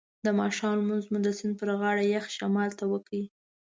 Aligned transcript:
د 0.25 0.27
ماښام 0.39 0.73
لمونځ 0.81 1.05
مو 1.11 1.17
د 1.23 1.27
سیند 1.37 1.55
پر 1.59 1.69
غاړه 1.79 2.03
یخ 2.13 2.25
شمال 2.37 2.69
ته 2.79 2.85
وکړ. 2.91 3.13